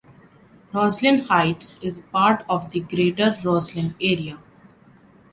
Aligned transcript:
Roslyn 0.73 1.25
Heights 1.25 1.77
is 1.83 1.99
part 1.99 2.43
of 2.49 2.71
the 2.71 2.79
greater 2.79 3.37
Roslyn 3.43 3.93
area. 4.01 4.39